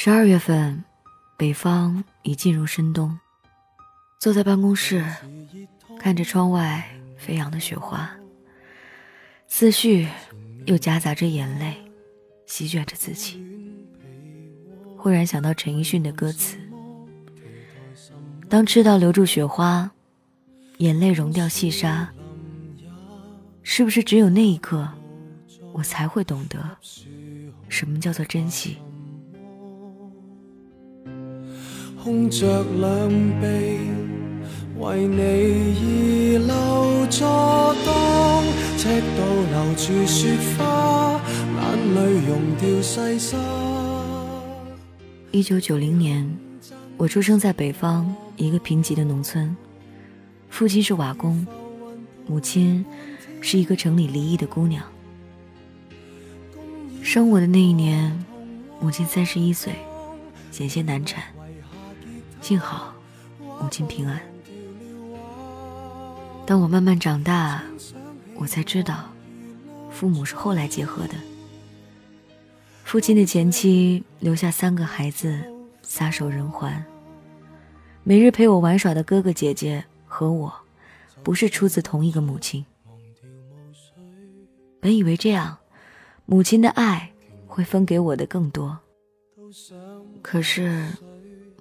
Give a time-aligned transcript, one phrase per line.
[0.00, 0.84] 十二月份，
[1.36, 3.18] 北方已进入深冬。
[4.20, 5.04] 坐在办公室，
[5.98, 8.08] 看着窗外飞扬的雪花，
[9.48, 10.06] 思绪
[10.66, 11.74] 又夹杂着眼泪，
[12.46, 13.44] 席卷着自己。
[14.96, 16.56] 忽然想到陈奕迅的歌词
[18.48, 19.90] ：“当赤道留住雪花，
[20.76, 22.08] 眼泪融掉细沙，
[23.64, 24.88] 是不是只有那一刻，
[25.72, 26.78] 我才会懂得
[27.68, 28.78] 什么叫做珍惜？”
[32.08, 33.46] 空着两臂，
[34.78, 38.42] 为你而留坐当，
[38.78, 39.20] 赤道
[39.52, 41.20] 留住雪花，
[41.60, 41.60] 眼
[41.94, 43.36] 泪融掉细沙。
[45.32, 46.26] 一九九零年，
[46.96, 49.54] 我出生在北方一个贫瘠的农村，
[50.48, 51.46] 父亲是瓦工，
[52.26, 52.82] 母亲
[53.42, 54.82] 是一个城里离异的姑娘。
[57.02, 58.18] 生我的那一年，
[58.80, 59.74] 母亲三十一岁，
[60.50, 61.22] 险些难产。
[62.48, 62.94] 幸好，
[63.60, 64.18] 母亲平安。
[66.46, 67.62] 当我慢慢长大，
[68.36, 69.04] 我才知道，
[69.90, 71.14] 父母是后来结合的。
[72.84, 75.38] 父亲的前妻留下三个孩子，
[75.82, 76.82] 撒手人寰。
[78.02, 80.50] 每日陪我玩耍的哥哥姐姐和我，
[81.22, 82.64] 不是出自同一个母亲。
[84.80, 85.58] 本以为这样，
[86.24, 87.12] 母亲的爱
[87.46, 88.78] 会分给我的更多，
[90.22, 90.86] 可是。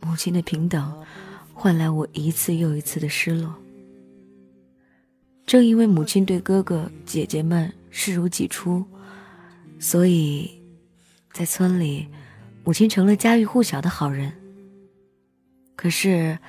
[0.08, 0.94] 母亲的平等，
[1.53, 3.53] 换来我一次又一次的失落。
[5.45, 8.85] 正因为母亲对哥哥姐姐们视如己出，
[9.78, 10.50] 所以，
[11.33, 12.08] 在村里，
[12.63, 14.31] 母亲成了家喻户晓的好人。
[15.75, 16.39] 可是，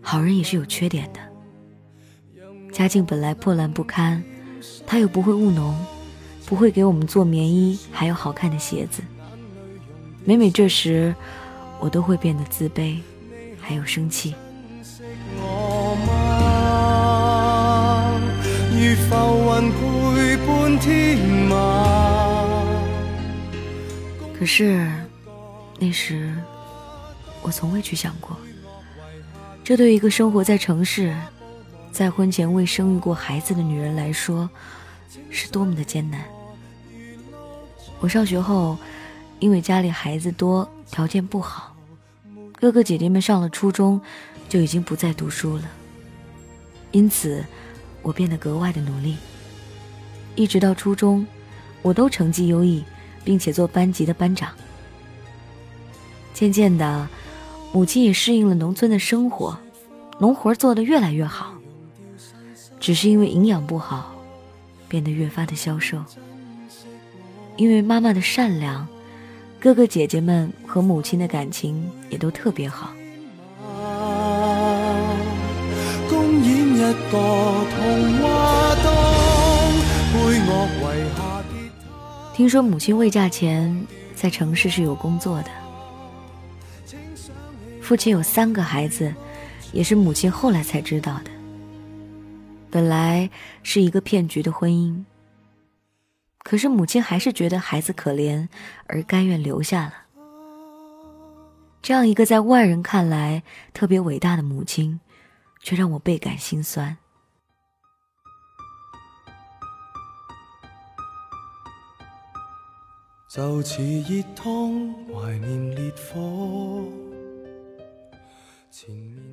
[0.00, 1.20] 好人也是有缺点的。
[2.72, 4.22] 家境本来破烂不堪，
[4.86, 5.76] 他又不会务农，
[6.46, 9.02] 不会给我们做棉衣，还有好看的鞋子。
[10.24, 11.14] 每每这时，
[11.80, 12.98] 我都会变得自卑，
[13.60, 14.34] 还有生气。
[24.38, 24.86] 可是
[25.78, 26.34] 那时，
[27.42, 28.36] 我从未去想过，
[29.62, 31.14] 这对一个生活在城市、
[31.92, 34.48] 在婚前未生育过孩子的女人来说，
[35.30, 36.22] 是多么的艰难。
[38.00, 38.76] 我上学后，
[39.38, 41.74] 因为家里孩子多，条件不好。
[42.52, 44.00] 哥哥姐姐们上了初中，
[44.48, 45.64] 就已经不再读书了。
[46.92, 47.44] 因此，
[48.02, 49.16] 我变得格外的努力。
[50.34, 51.26] 一直到初中，
[51.82, 52.84] 我都成绩优异，
[53.24, 54.52] 并且做班级的班长。
[56.32, 57.08] 渐渐的，
[57.72, 59.58] 母亲也适应了农村的生活，
[60.18, 61.54] 农活做得越来越好。
[62.80, 64.14] 只是因为营养不好，
[64.88, 66.02] 变得越发的消瘦。
[67.56, 68.86] 因为妈妈的善良。
[69.64, 72.92] 哥哥姐姐们和母亲的感情也都特别好。
[82.34, 85.48] 听说母亲未嫁前在城市是有工作的，
[87.80, 89.10] 父亲有三个孩子，
[89.72, 91.30] 也是母亲后来才知道的。
[92.70, 93.30] 本来
[93.62, 95.02] 是一个骗局的婚姻。
[96.44, 98.46] 可是母亲还是觉得孩子可怜，
[98.86, 99.94] 而甘愿留下了。
[101.82, 105.00] 这样一个在外人看来特别伟大的母亲，
[105.60, 106.96] 却让我倍感心酸。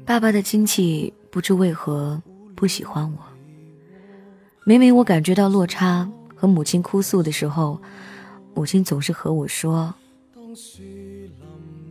[0.05, 2.21] 爸爸的亲戚不知为何
[2.55, 3.19] 不喜欢我，
[4.65, 6.09] 每每我感觉到落差。
[6.41, 7.79] 和母亲哭诉的时候，
[8.55, 9.93] 母亲总是和我说：“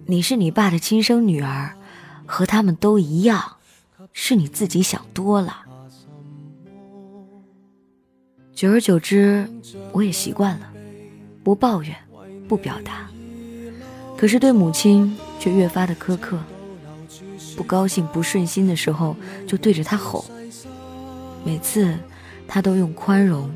[0.06, 1.76] 你是你爸的亲生女儿，
[2.26, 3.58] 和他们都一样，
[4.12, 5.66] 是你自己想多了。”
[8.52, 9.48] 久而久之，
[9.92, 10.72] 我也习惯了，
[11.44, 11.96] 不抱怨，
[12.48, 13.08] 不表达，
[14.16, 16.36] 可是对母亲却越发的苛刻。
[17.56, 19.14] 不高兴、不顺心的时候，
[19.46, 20.24] 就对着她吼。
[21.44, 21.96] 每次，
[22.48, 23.48] 她都用宽容。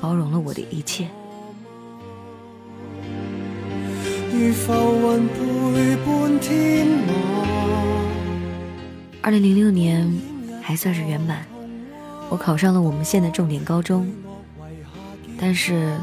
[0.00, 1.08] 包容了我的一切。
[9.22, 10.10] 二零零六年
[10.62, 11.44] 还算是圆满，
[12.28, 14.10] 我考上了我们县的重点高中。
[15.38, 15.96] 但是，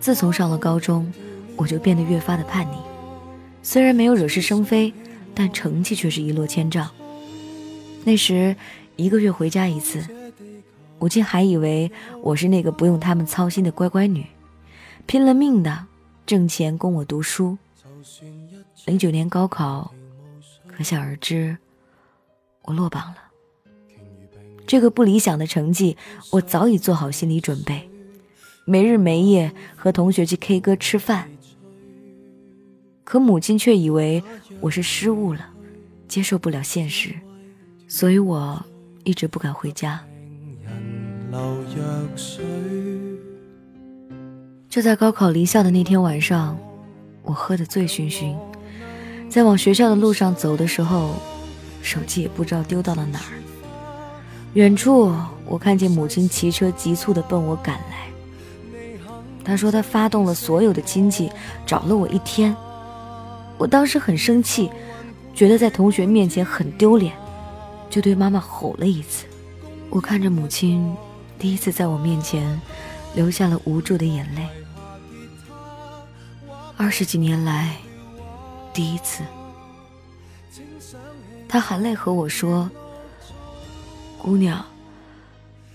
[0.00, 1.12] 自从上了高中，
[1.56, 2.76] 我就变得越发的叛逆。
[3.62, 4.94] 虽然没有惹是生非，
[5.34, 6.88] 但成绩却是一落千丈。
[8.04, 8.54] 那时，
[8.94, 10.06] 一个月回家一次。
[10.98, 11.90] 母亲还以为
[12.22, 14.26] 我是那个不用他们操心的乖乖女，
[15.06, 15.86] 拼了命的
[16.24, 17.58] 挣钱供我读书，
[18.86, 19.92] 零九年高考，
[20.66, 21.56] 可想而知，
[22.62, 23.16] 我落榜了。
[24.66, 25.96] 这个不理想的成绩，
[26.32, 27.88] 我早已做好心理准备，
[28.64, 31.30] 没日没夜和同学去 K 歌吃饭。
[33.04, 34.24] 可母亲却以为
[34.60, 35.50] 我是失误了，
[36.08, 37.14] 接受不了现实，
[37.86, 38.60] 所以我
[39.04, 40.04] 一直不敢回家。
[44.68, 46.58] 就在高考离校的那天晚上，
[47.22, 48.36] 我喝得醉醺醺，
[49.30, 51.14] 在往学校的路上走的时候，
[51.80, 53.32] 手机也不知道丢到了哪儿。
[54.52, 55.14] 远处，
[55.46, 58.06] 我看见母亲骑车急促地奔我赶来。
[59.42, 61.30] 她说她发动了所有的亲戚，
[61.64, 62.54] 找了我一天。
[63.56, 64.70] 我当时很生气，
[65.34, 67.14] 觉得在同学面前很丢脸，
[67.88, 69.24] 就对妈妈吼了一次。
[69.88, 70.94] 我看着母亲，
[71.38, 72.60] 第一次在我面前
[73.14, 74.48] 流下了无助的眼泪。
[76.76, 77.76] 二十几年来，
[78.72, 79.22] 第一次，
[81.48, 82.70] 他含泪和我说。
[84.18, 84.64] 姑娘，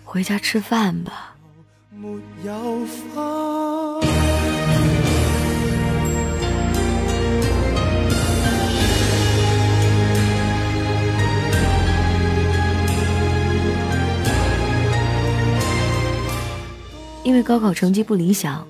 [0.03, 1.35] 回家吃饭吧。
[17.23, 18.65] 因为高考成绩不理想，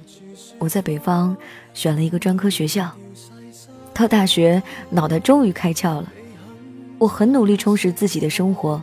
[0.60, 1.36] 我在北方
[1.74, 2.92] 选了一个专科学校。
[3.94, 6.12] 到大学，脑袋终于开窍了。
[6.98, 8.82] 我很努力充实自己的生活。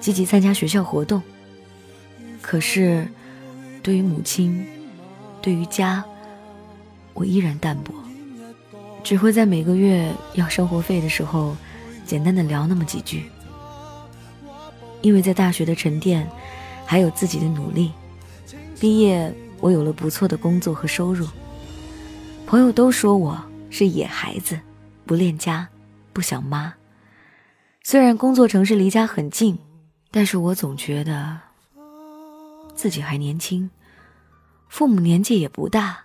[0.00, 1.22] 积极参加学校活动，
[2.42, 3.08] 可是，
[3.82, 4.66] 对于母亲，
[5.40, 6.04] 对于家，
[7.14, 7.94] 我依然淡薄，
[9.02, 11.56] 只会在每个月要生活费的时候，
[12.04, 13.30] 简单的聊那么几句。
[15.00, 16.28] 因为在大学的沉淀，
[16.84, 17.90] 还有自己的努力，
[18.84, 21.26] 毕业我有了不错的工作和收入。
[22.46, 24.60] 朋友都说我是野孩子，
[25.06, 25.66] 不恋家，
[26.12, 26.74] 不想妈。
[27.82, 29.58] 虽然工作城市离家很近。
[30.10, 31.40] 但是我总觉得
[32.74, 33.70] 自己还年轻，
[34.68, 36.00] 父母年纪也不大，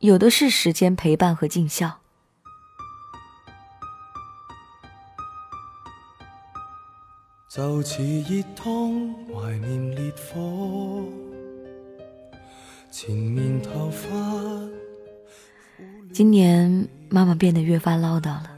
[0.00, 2.00] 有的是时间陪伴和尽孝。
[7.48, 11.04] 就似热汤怀念烈火，
[16.12, 18.50] 今年妈妈变得越发唠叨了，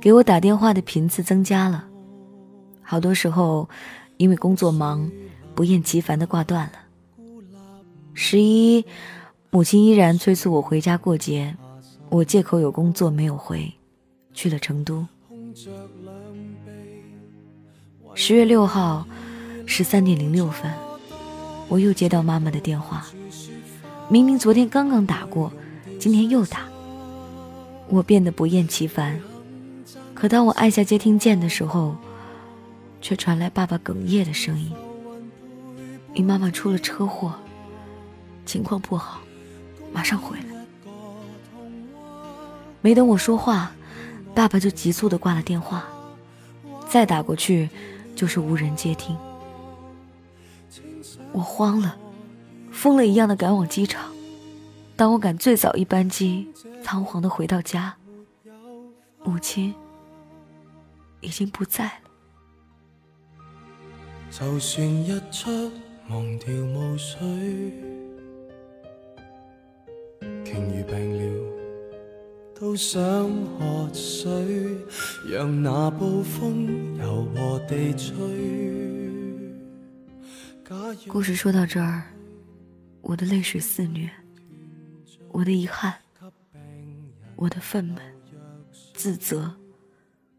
[0.00, 1.86] 给我打电话的频次增加了。
[2.80, 3.68] 好多时候，
[4.16, 5.10] 因为工作忙，
[5.54, 6.72] 不厌其烦的挂断了。
[8.14, 8.82] 十一，
[9.50, 11.54] 母亲依然催促我回家过节，
[12.08, 13.70] 我借口有工作没有回，
[14.32, 15.06] 去了成都。
[18.14, 19.06] 十月六号，
[19.66, 20.72] 十三点零六分，
[21.68, 23.06] 我又接到妈妈的电话，
[24.08, 25.52] 明明昨天刚刚打过，
[25.98, 26.60] 今天又打。
[27.88, 29.20] 我变得不厌其烦，
[30.14, 31.96] 可当我按下接听键的时候。
[33.06, 34.72] 却传来爸爸哽咽的声音
[36.16, 37.34] ：“你妈妈出了车祸，
[38.46, 39.20] 情况不好，
[39.92, 40.44] 马上回来。”
[42.80, 43.72] 没等我说话，
[44.34, 45.84] 爸爸就急促的挂了电话。
[46.88, 47.68] 再打过去，
[48.16, 49.14] 就是无人接听。
[51.34, 51.96] 我慌了，
[52.70, 54.12] 疯了一样的赶往机场。
[54.94, 56.48] 当我赶最早一班机，
[56.84, 57.96] 仓皇的回到家，
[59.24, 59.74] 母亲
[61.20, 61.92] 已经不在了。
[64.30, 65.50] 就算日出
[66.08, 67.18] 忘掉雾水，
[70.44, 71.52] 鯨鱼病了
[72.60, 73.00] 都想
[73.58, 74.30] 喝水，
[75.28, 78.14] 让那暴风柔和地吹。
[81.08, 82.04] 故事说到这儿，
[83.02, 84.10] 我的泪水肆虐，
[85.28, 85.94] 我的遗憾，
[87.36, 87.98] 我的愤懑、
[88.94, 89.54] 自责，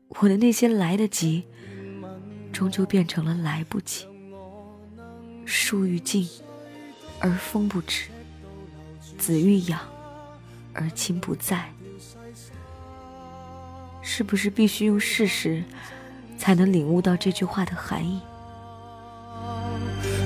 [0.08, 1.46] 我的那些来得及。
[2.51, 4.08] 终究变成了来不及。
[5.46, 6.27] 树欲静，
[7.20, 8.05] 而风不止；
[9.17, 9.79] 子欲养，
[10.74, 11.70] 而亲不在。
[14.01, 15.63] 是不是必须用事实，
[16.38, 18.22] 才能领悟到这句话的含义？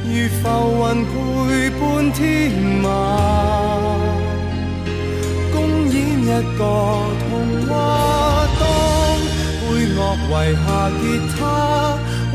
[0.05, 0.09] 如
[0.41, 0.43] 浮
[0.79, 1.81] 云陪伴
[2.13, 2.19] 天
[2.81, 2.85] 马，
[5.51, 5.55] 公
[5.89, 6.25] 演一
[6.57, 6.59] 个
[7.21, 7.29] 童
[7.67, 7.69] 话，
[8.59, 8.61] 当
[9.61, 9.97] 配乐
[10.29, 10.65] 遗下
[10.99, 11.01] 吉
[11.35, 11.37] 他。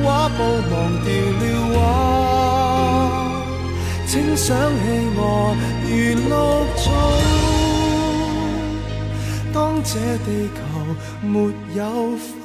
[0.03, 0.39] 画布
[0.71, 0.73] 忘
[1.05, 1.09] 掉
[1.41, 1.43] 了
[1.73, 1.77] 画，
[4.07, 4.83] 请想起
[5.17, 5.19] 我
[5.85, 5.89] 如
[6.29, 6.31] 绿
[6.77, 6.85] 草。
[9.53, 9.91] 当这
[10.27, 10.59] 地球
[11.23, 11.33] 没
[11.75, 11.81] 有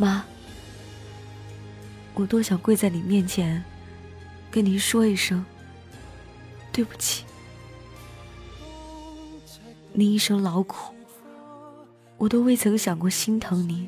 [0.00, 0.24] 妈，
[2.14, 3.62] 我多想跪在你面前，
[4.50, 5.44] 跟您说一声
[6.72, 7.26] 对不起。
[9.92, 10.94] 您一生劳苦，
[12.16, 13.86] 我都未曾想过心疼您，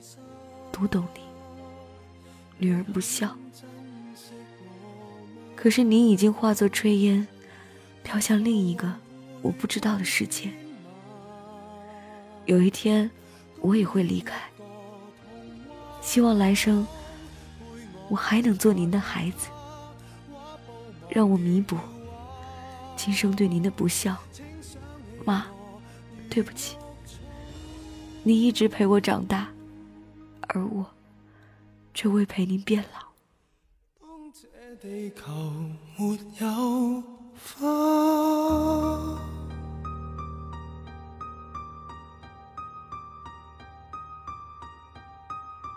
[0.70, 1.24] 读懂您。
[2.58, 3.34] 女儿不孝，
[5.56, 7.26] 可是您已经化作炊烟，
[8.02, 8.92] 飘向另一个
[9.40, 10.50] 我不知道的世界。
[12.44, 13.10] 有一天，
[13.62, 14.51] 我也会离开。
[16.02, 16.86] 希望来生，
[18.10, 19.48] 我还能做您的孩子，
[21.08, 21.78] 让我弥补
[22.96, 24.14] 今生对您的不孝。
[25.24, 25.46] 妈，
[26.28, 26.76] 对不起，
[28.22, 29.48] 你一直陪我长大，
[30.48, 30.84] 而我。
[31.94, 33.12] 却未陪您变老。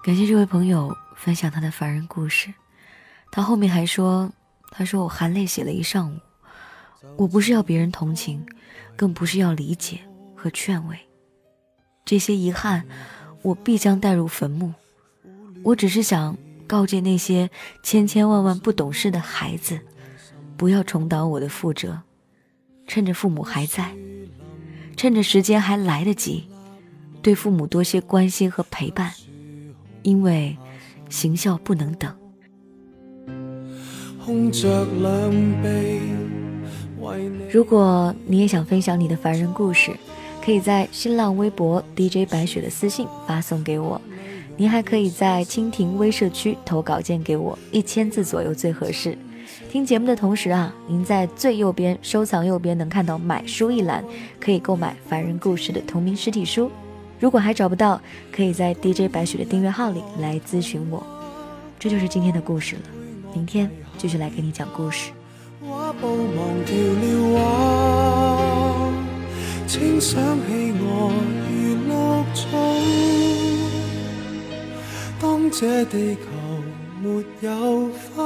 [0.05, 2.53] 感谢这位朋友分享他的凡人故事。
[3.31, 4.31] 他后面还说
[4.69, 6.19] ：“他说我含泪写了一上午，
[7.17, 8.45] 我不是要别人同情，
[8.95, 9.99] 更不是要理解
[10.35, 10.95] 和劝慰。
[12.05, 12.85] 这些遗憾，
[13.41, 14.71] 我必将带入坟墓。”
[15.65, 17.49] 我只是想告诫那些
[17.81, 19.79] 千千万万不懂事的孩子，
[20.55, 21.99] 不要重蹈我的覆辙。
[22.85, 23.91] 趁着父母还在，
[24.95, 26.47] 趁着时间还来得及，
[27.23, 29.11] 对父母多些关心和陪伴，
[30.05, 30.55] 因为
[31.09, 32.13] 行孝不能等。
[37.51, 39.91] 如果你也想分享你的凡人故事，
[40.43, 43.99] 可以在新浪微博 DJ 白雪的私信发送给我。
[44.55, 49.17] 您还可以在蜻蜓微社区投稿件给我，一千字左右最合适。
[49.69, 54.03] 听节目的同时啊，您在最右边收藏右边能看到买书一栏，
[54.39, 56.69] 可以购买《凡人故事》的同名实体书。
[57.19, 61.05] 如果还找不到，可以在 DJ 白雪的订阅号里来咨询我。
[61.79, 62.81] 这就是今天的故事了，
[63.33, 65.11] 明天继续来给你讲故事。
[75.21, 76.21] 当这地球
[77.01, 78.23] 没有花，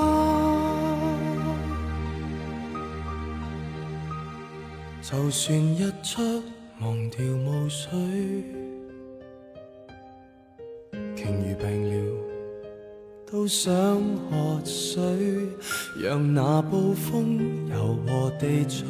[5.01, 6.43] 就算日出
[6.81, 7.89] 忘掉雾水，
[11.29, 11.93] 鯨鱼病了
[13.31, 15.03] 都想喝水，
[16.01, 17.37] 让那暴风
[17.69, 18.87] 柔和地吹。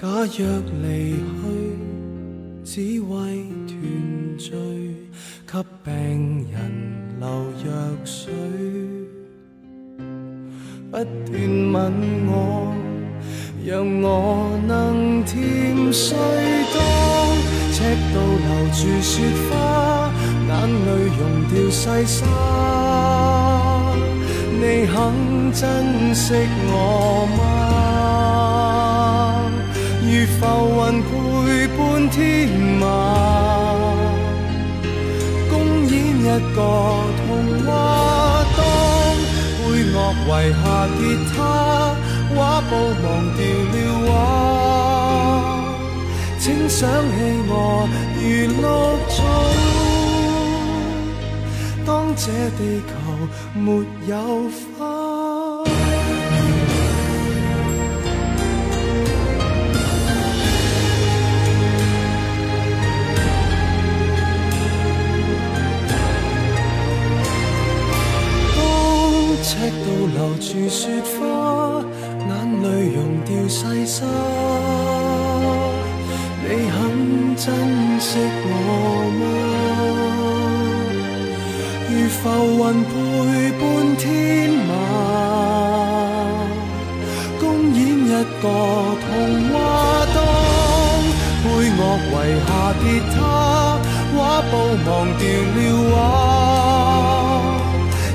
[0.00, 0.46] 假若
[0.80, 3.08] 离去，只为
[3.66, 4.50] 团聚。
[5.52, 6.54] 给病人
[7.18, 7.26] 流
[7.66, 7.70] 药
[8.04, 8.32] 水，
[10.92, 11.92] 不断吻
[12.28, 12.72] 我，
[13.66, 16.16] 让我能甜睡。
[18.72, 19.12] 住雪
[19.50, 19.50] 花，
[20.48, 20.50] 眼
[20.86, 22.18] 泪溶掉细沙，
[24.60, 24.94] 你肯
[25.52, 25.60] 珍
[26.14, 26.24] 惜
[26.68, 26.72] 我
[27.36, 27.38] 吗？
[30.02, 30.08] 如
[30.38, 30.40] 浮
[30.78, 31.08] 云陪
[31.76, 31.78] 伴
[32.10, 32.18] 天
[32.80, 32.82] 马。
[35.50, 35.52] 公
[35.88, 36.22] 演一
[36.54, 36.58] 个
[37.18, 37.20] 童
[37.66, 37.68] 话，
[38.56, 38.58] 当
[39.58, 39.94] 配乐
[40.26, 40.62] 遗下
[40.96, 41.00] 吉
[41.32, 41.38] 他，
[42.34, 42.70] 画布
[43.02, 43.04] 忘
[43.36, 43.38] 掉
[43.72, 44.10] 了画，
[46.38, 47.14] 请想起
[47.48, 47.52] 我
[48.16, 48.62] 如绿
[49.08, 49.16] 草。
[51.86, 52.90] 当这地球
[53.54, 54.12] 没有
[54.78, 54.78] 花。
[69.42, 69.84] 赤道
[70.14, 71.82] 留住雪花，
[72.28, 72.30] 眼
[72.62, 74.06] 泪溶掉细沙。
[76.42, 76.74] 你肯
[77.36, 77.44] 珍
[78.00, 78.08] 惜
[78.44, 78.48] 我
[79.20, 79.22] 吗？
[81.88, 82.20] 如浮
[82.58, 82.92] 云陪
[83.58, 83.62] 伴
[83.96, 84.04] 天
[84.68, 84.70] 马，
[87.38, 87.42] 公
[87.74, 88.12] 演一个
[89.02, 89.06] 童
[89.52, 89.54] 话。
[90.14, 90.16] 当
[91.42, 91.44] 配
[91.78, 91.80] 乐
[92.10, 92.12] 遗
[92.46, 92.48] 下
[92.80, 92.82] 吉
[93.12, 93.16] 他，
[94.16, 94.18] 画
[94.50, 94.52] 布
[94.86, 95.22] 忘掉
[95.56, 95.58] 了
[95.90, 95.94] 画。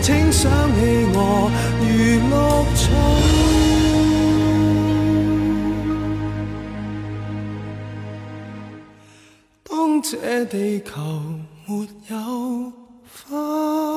[0.01, 0.43] 请想
[0.75, 0.77] 起
[1.13, 1.17] 我
[1.79, 2.33] 如绿
[2.75, 2.83] 草，
[10.35, 11.01] 这地球
[11.65, 12.73] 没有
[13.29, 13.94] 花。